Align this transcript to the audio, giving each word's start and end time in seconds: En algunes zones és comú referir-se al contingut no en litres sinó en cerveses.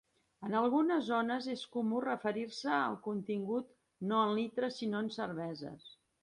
En 0.45 0.53
algunes 0.59 1.03
zones 1.09 1.49
és 1.53 1.65
comú 1.75 1.99
referir-se 2.05 2.71
al 2.77 2.97
contingut 3.09 3.69
no 4.13 4.23
en 4.31 4.35
litres 4.41 4.81
sinó 4.83 5.05
en 5.07 5.13
cerveses. 5.21 5.87